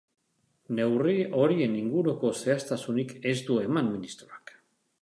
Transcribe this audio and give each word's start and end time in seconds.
Neurri 0.79 1.13
horien 1.41 1.75
inguruko 1.81 2.33
zehaztasunik 2.41 3.17
ez 3.35 3.39
du 3.53 3.61
eman 3.69 3.97
ministroak. 3.97 4.57